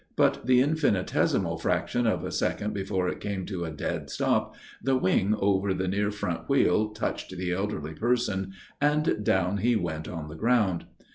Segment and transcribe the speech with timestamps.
[0.15, 4.97] But the infinitesimal fraction of a second before it came to a dead stop the
[4.97, 10.27] wing over the near front wheel touched the elderly person and down he went on
[10.27, 10.85] the ground.